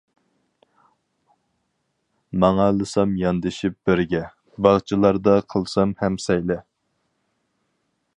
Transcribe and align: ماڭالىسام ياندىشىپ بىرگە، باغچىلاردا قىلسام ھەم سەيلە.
ماڭالىسام 2.43 3.13
ياندىشىپ 3.19 3.77
بىرگە، 3.89 4.23
باغچىلاردا 4.67 5.37
قىلسام 5.55 5.93
ھەم 6.01 6.17
سەيلە. 6.25 6.59